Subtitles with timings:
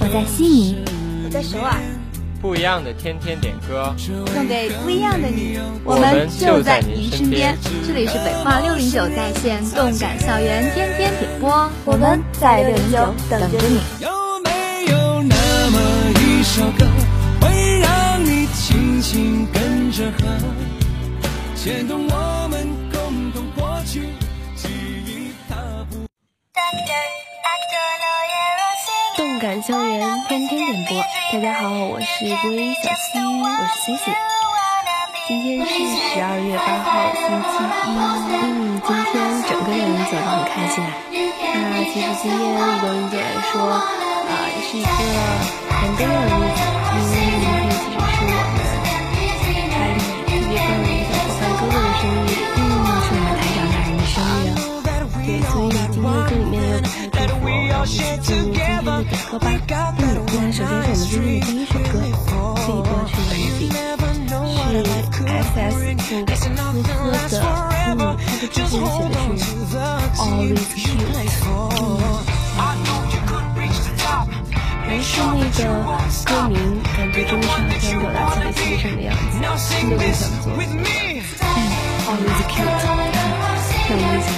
[0.00, 0.76] 我在悉尼，
[1.24, 1.74] 我在首尔。
[2.40, 5.58] 不一样的天天点歌，送给不一样的你。
[5.82, 7.58] 我们就在您身边。
[7.84, 13.80] 这里是北化六零九在线动感校园天天点播，我们在六零九等着你。
[14.00, 14.08] 有
[14.44, 15.34] 没有那
[15.72, 15.80] 么
[16.20, 16.86] 一首歌，
[17.40, 20.28] 会让你轻轻跟着和，
[21.56, 24.02] 牵动我们共同过去？
[29.18, 31.02] 动感校园天天点播，
[31.32, 34.14] 大家好，我是播音小西，我是星星。
[35.26, 37.98] 今天是十二月八号，星期一。
[37.98, 40.94] 嗯，今天整个人走得很开心啊。
[41.10, 43.82] 那其实今天对罗云姐来说，啊，
[44.54, 46.54] 也是一个很重要的日
[47.02, 48.06] 子，因为明天其实是我
[48.38, 49.98] 们台里
[50.30, 52.62] 特别棒的一个小伙伴哥哥的生日，嗯，
[53.02, 54.14] 是我们台长大人的生
[54.46, 54.54] 日。
[55.26, 57.17] 对，所以今天这里面有
[57.88, 59.48] 给他祝福，我们进入今天的点歌吧。
[59.48, 61.94] 嗯，那首先是我们今天的第一首歌，
[62.56, 67.36] 这一歌曲的名字是 S.S 送给呵呵的，
[67.88, 69.52] 嗯，他的歌词写的是
[70.18, 71.08] Always Cute，
[71.78, 72.04] 嗯，
[74.84, 75.60] 还是那个
[76.24, 76.56] 歌名，
[76.96, 78.18] 感觉真的是好像表达
[78.52, 80.60] 自己心声的样子，特别想做，嗯
[82.08, 82.66] ，Always Cute，
[83.08, 84.28] 那我们一起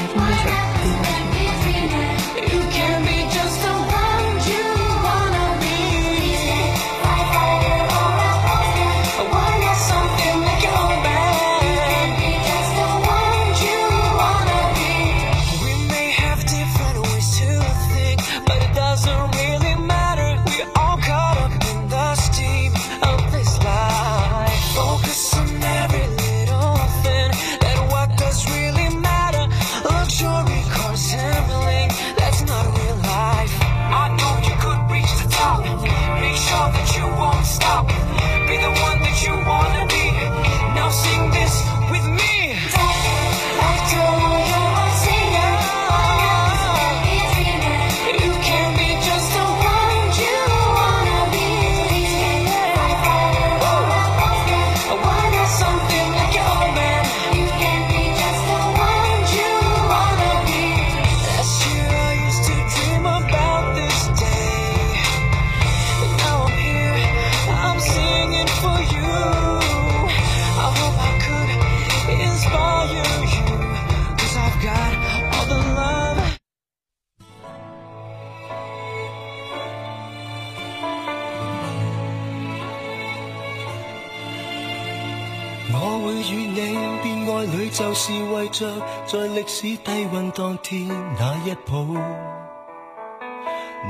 [89.40, 90.86] 在历史低温当天
[91.18, 91.86] 那一抱。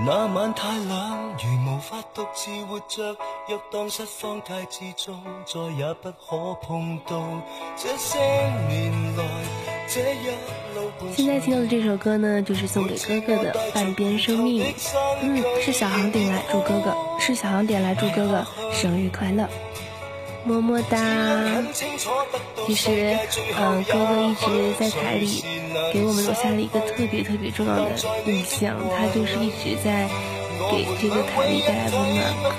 [0.07, 3.17] 那晚太冷，如无法独自活着，
[3.49, 7.21] 若荡失方太之中，再也不可碰到。
[7.77, 8.19] 这些
[8.69, 9.25] 年来，
[9.89, 10.29] 这一
[10.77, 11.13] 路。
[11.17, 14.63] 现在听到的这首歌呢，就是送给哥哥的《半边生命》。
[15.21, 19.49] 嗯，是小航点来祝哥哥，是小航点来祝哥哥生日快乐。
[20.45, 20.99] 么么哒！
[22.67, 23.17] 其实，
[23.59, 25.45] 嗯，哥哥一直在台里
[25.93, 27.91] 给我们留下了一个特别特别重要的
[28.27, 30.09] 印象，他就是一直在
[30.71, 32.53] 给这个台里带来温暖和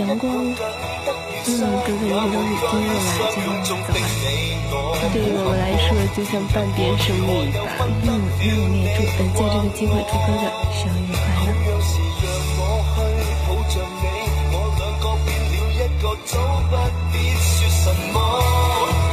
[0.00, 0.32] 阳光。
[1.46, 1.50] 嗯，
[1.86, 3.00] 哥哥一直都是今日来，
[3.32, 3.96] 今日走来，
[5.12, 7.88] 对于我们来说就像半边生命一般。
[8.04, 8.10] 嗯，
[8.44, 10.44] 那我们也祝，嗯，借这个机会祝哥哥
[10.74, 11.57] 生日快乐。
[16.30, 16.36] 早
[16.68, 16.76] 不
[17.10, 18.16] 必说什么，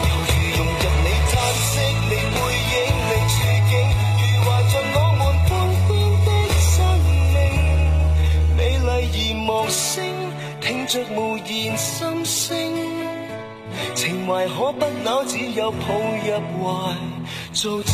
[0.04, 1.34] 犹如融入你叹
[1.64, 1.80] 息，
[2.10, 2.38] 你背
[2.72, 2.76] 影，
[3.08, 3.36] 你处
[3.70, 3.74] 境，
[4.20, 5.52] 如怀着我们半
[5.88, 5.90] 边
[6.26, 6.28] 的
[6.60, 6.76] 生
[7.34, 7.36] 命，
[8.58, 9.96] 美丽而无声，
[10.60, 12.54] 听着无言心声，
[13.96, 15.88] 情怀可不朽，只有抱
[16.26, 16.28] 入
[16.62, 16.66] 怀
[17.54, 17.94] 做证。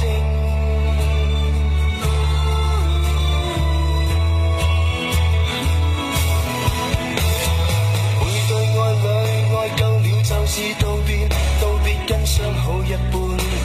[10.51, 11.27] 了就是道别，
[11.61, 13.13] 道别跟伤好一般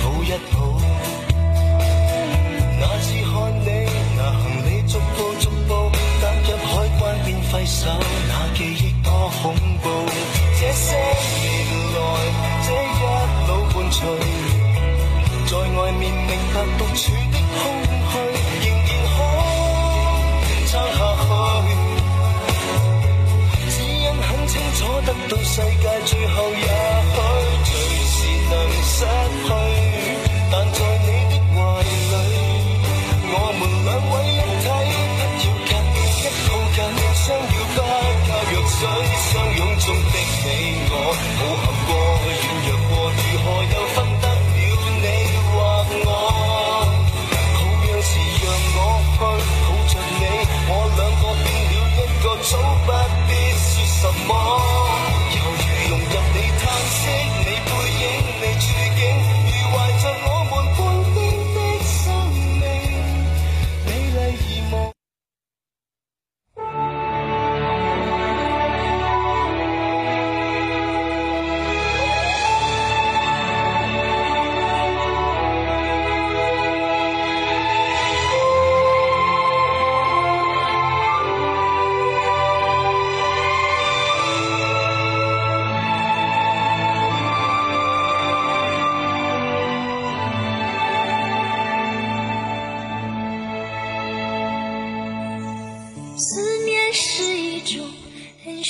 [0.02, 0.54] 抱一抱。
[2.78, 3.66] 那次看你
[4.16, 5.70] 拿行李逐步逐步
[6.20, 7.88] 踏入海关便挥手，
[8.28, 9.10] 那记忆多
[9.42, 9.84] 恐怖。
[10.60, 11.44] 这些年
[11.92, 11.98] 来，
[12.62, 13.02] 这一
[13.48, 14.00] 路伴随，
[15.46, 17.02] 在外面明白独处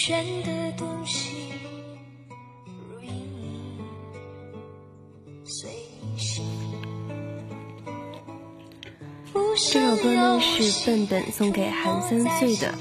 [0.07, 1.33] 很玄的东西，
[2.89, 3.11] 如影
[5.45, 5.69] 随
[6.17, 6.45] 形。
[9.57, 12.73] 这首歌呢是笨笨送给韩三岁的，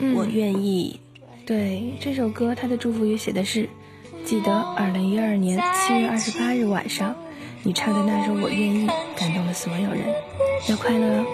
[0.00, 0.98] 嗯我愿意。
[1.46, 3.68] 对这首歌，他的祝福语写的是：
[4.24, 7.14] 记得二零一二年七月二十八日晚上，
[7.62, 10.12] 你唱的那首《我愿意》感动了所有人。
[10.68, 11.26] 要快乐哦！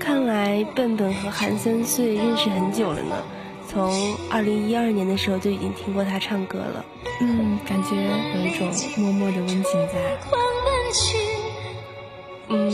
[0.00, 3.22] 看来笨笨和韩三岁认识很久了呢，
[3.70, 6.84] 从二零一二年的时候就已经听过他唱歌了。
[7.20, 7.94] 嗯，感觉
[8.34, 8.66] 有一种
[8.96, 10.18] 默默的温情在。
[12.48, 12.72] 嗯，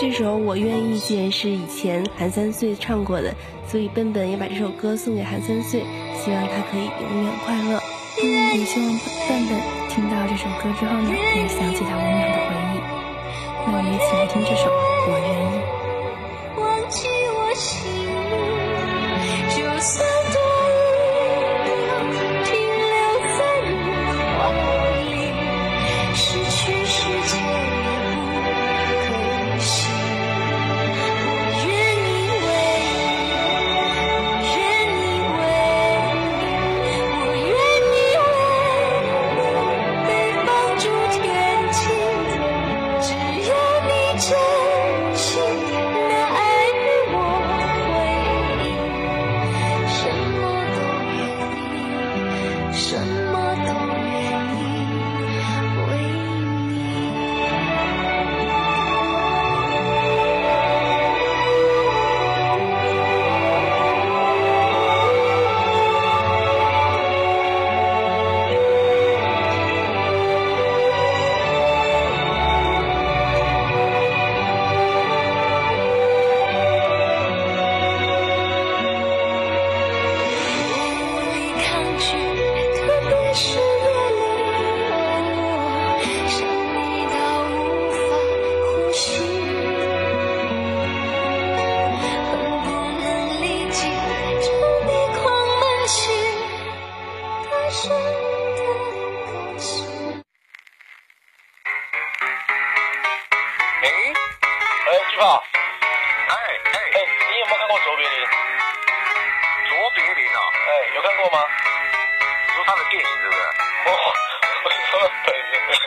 [0.00, 3.34] 这首《我愿意》既然是以前韩三岁唱过的，
[3.68, 5.84] 所以笨笨也把这首歌送给韩三岁，
[6.16, 7.78] 希望他可以永远快乐。
[8.22, 8.88] 嗯，也希望
[9.28, 9.60] 笨笨
[9.90, 12.80] 听到这首歌之后呢，可以想起他温暖的回忆。
[13.66, 14.70] 那我们一起来听这首《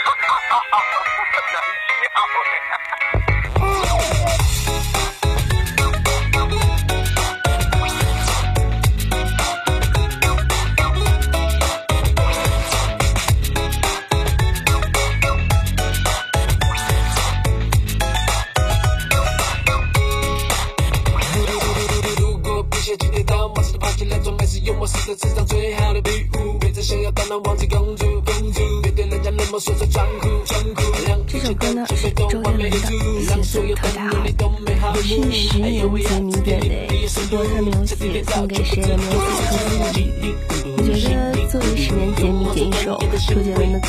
[0.04, 1.83] 哈，哈哈哈哈
[32.84, 33.88] 写的特
[34.66, 36.68] 别好，是十年前迷点的，
[37.30, 39.98] 不过他没有写送给谁，也没有写出自己。
[40.66, 43.88] 我觉得作为十年前迷点一首周杰伦的歌，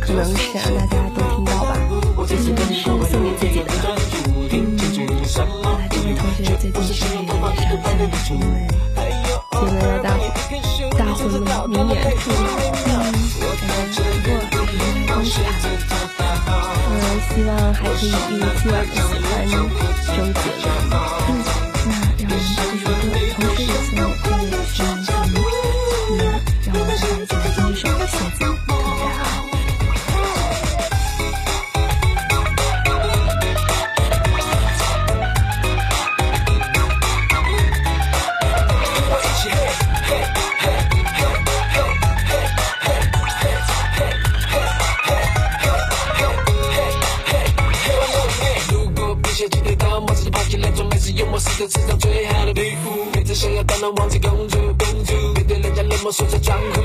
[0.00, 1.76] 可能是想让大家都听到吧。
[2.16, 3.04] 我觉得是送给
[3.36, 3.66] 自己的。
[4.52, 8.40] 嗯，那这位同学最近是不是有点伤心了？
[8.40, 9.20] 因为
[9.52, 10.06] 杰伦要大
[10.96, 12.34] 大婚了，明年出了。
[12.86, 12.88] 嗯，
[13.60, 16.13] 感觉不过也是应该恭喜他。
[17.20, 20.50] 希望还可以一如既往的喜欢周杰
[20.90, 20.92] 伦。
[21.28, 21.63] 嗯，
[56.16, 56.83] 谁在掌控？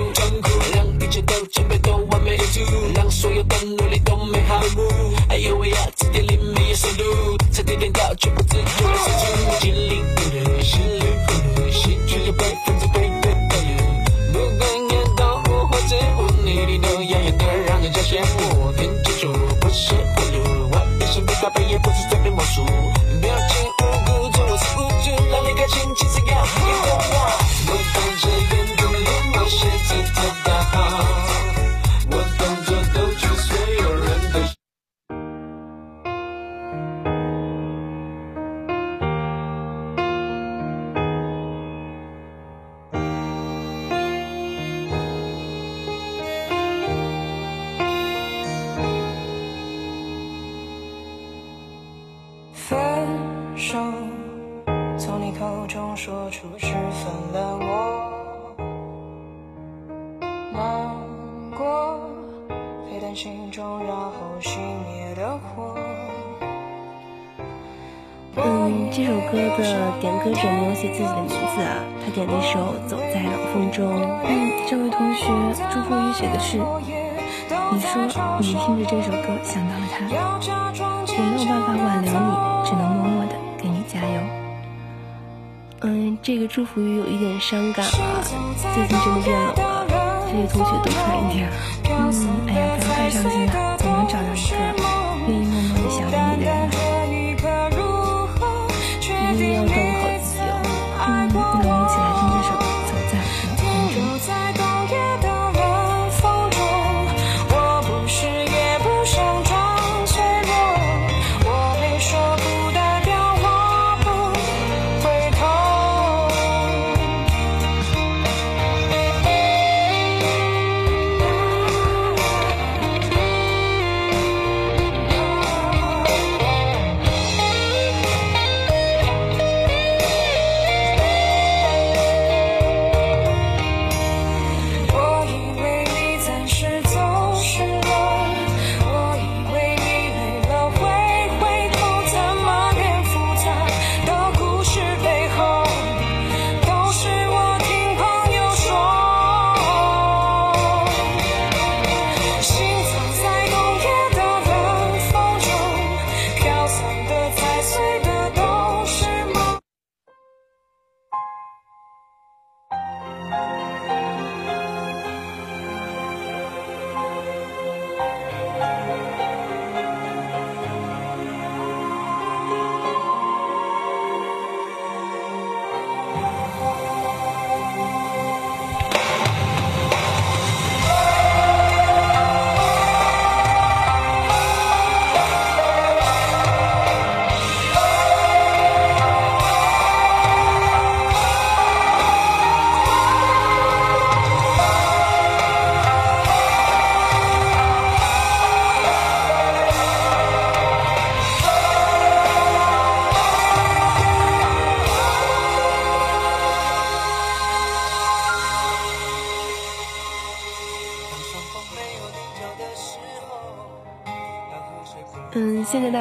[68.91, 73.85] 这首歌的点歌者没有写自己的名字啊，他点那首《走在冷风中》。
[74.25, 75.27] 嗯，这位同学
[75.71, 76.57] 祝福语写的是：
[77.71, 78.01] 你说
[78.39, 80.05] 你听着这首歌想到了他，
[81.07, 84.19] 我没有办法挽留你，只能默默的给你加油。
[85.81, 88.25] 嗯，这个祝福语有一点伤感啊，
[88.73, 89.85] 最近真的变冷了，
[90.27, 91.47] 这位同学多看一点。
[91.91, 92.11] 嗯，
[92.47, 94.68] 哎呀，不要太伤心了，总能找到一个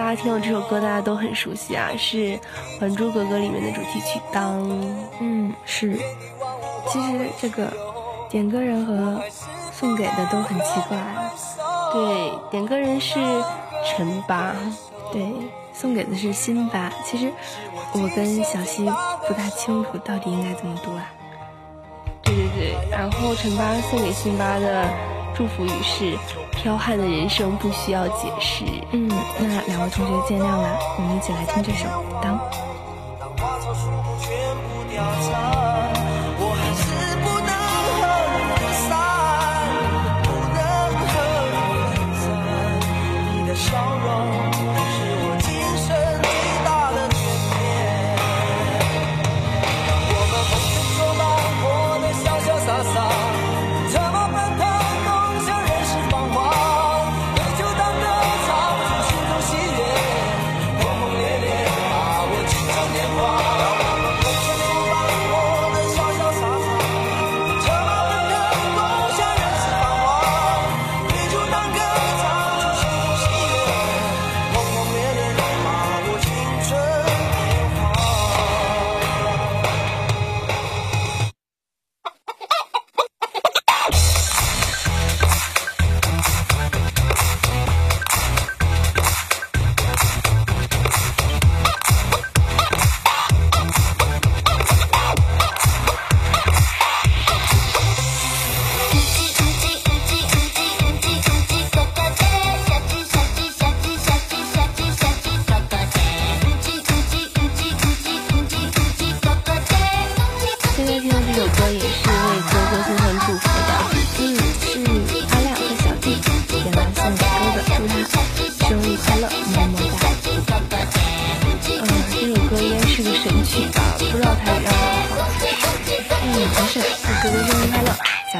[0.08, 2.16] 大家听到这首歌，大家都很熟悉啊，是
[2.80, 4.18] 《还珠格格》里面的主题曲。
[4.32, 4.66] 当，
[5.20, 6.00] 嗯，是。
[6.88, 7.70] 其实这个
[8.30, 9.20] 点歌人和
[9.70, 10.96] 送给的都很奇怪。
[11.92, 13.20] 对，点歌人是
[13.84, 14.56] 陈八，
[15.12, 15.30] 对，
[15.74, 16.90] 送给的是辛巴。
[17.04, 17.30] 其实
[17.92, 18.86] 我跟小溪
[19.26, 21.04] 不大清楚到底应该怎么读啊。
[22.22, 24.88] 对对对，然后陈八送给辛巴的
[25.38, 26.18] 祝福语是：
[26.60, 28.64] 彪悍的人生不需要解释。
[28.90, 31.86] 嗯，那两位同学见谅了，我们一起来听这首
[32.20, 32.36] 《当》。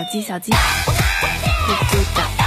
[0.09, 0.57] 小鸡，小鸡，咕
[1.91, 2.38] 咕叫。